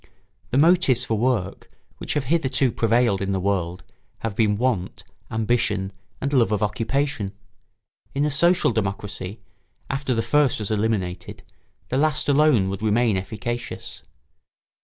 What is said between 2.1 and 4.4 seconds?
have hitherto prevailed in the world have